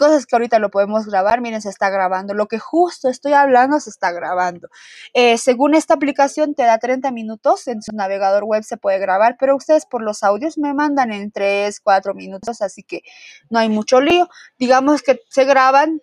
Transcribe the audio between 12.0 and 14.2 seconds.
minutos, así que no hay mucho